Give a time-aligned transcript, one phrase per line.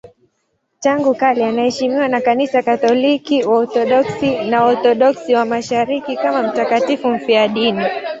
[0.79, 7.85] Tangu kale anaheshimiwa na Kanisa Katoliki, Waorthodoksi na Waorthodoksi wa Mashariki kama mtakatifu mfiadini.